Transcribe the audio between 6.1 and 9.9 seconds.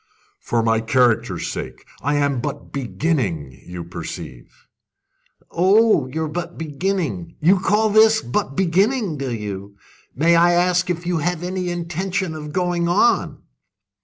but beginning! You call this but beginning, do you?